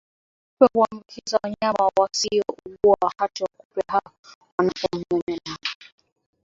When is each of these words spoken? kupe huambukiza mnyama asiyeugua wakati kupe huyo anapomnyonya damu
kupe 0.57 0.67
huambukiza 0.73 1.39
mnyama 1.43 1.89
asiyeugua 2.11 2.97
wakati 3.01 3.43
kupe 3.57 3.81
huyo 3.89 4.01
anapomnyonya 4.57 5.37
damu 5.45 5.75